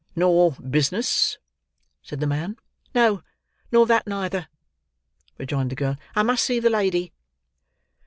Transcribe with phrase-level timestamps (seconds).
[0.15, 1.37] "Nor business?"
[2.01, 2.57] said the man.
[2.95, 3.21] "No,
[3.71, 4.47] nor that neither,"
[5.37, 5.95] rejoined the girl.
[6.15, 7.13] "I must see the lady."